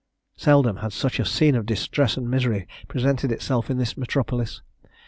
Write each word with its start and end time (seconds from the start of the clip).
Seldom 0.35 0.77
had 0.77 0.93
such 0.93 1.19
a 1.19 1.25
scene 1.25 1.53
of 1.53 1.67
distress 1.67 2.17
and 2.17 2.27
misery 2.27 2.67
presented 2.87 3.31
itself 3.31 3.69
in 3.69 3.77
this 3.77 3.95
metropolis. 3.95 4.63